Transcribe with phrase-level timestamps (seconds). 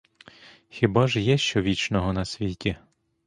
[0.69, 2.75] Хіба ж є що вічного на світі?